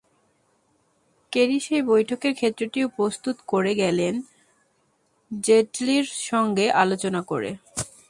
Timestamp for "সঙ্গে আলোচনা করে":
6.29-7.51